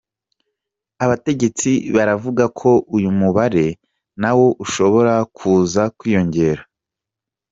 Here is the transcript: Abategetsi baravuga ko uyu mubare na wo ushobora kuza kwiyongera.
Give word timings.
Abategetsi 1.03 1.71
baravuga 1.95 2.43
ko 2.59 2.71
uyu 2.95 3.09
mubare 3.19 3.67
na 4.21 4.31
wo 4.37 4.47
ushobora 4.63 5.13
kuza 5.37 5.81
kwiyongera. 5.97 6.61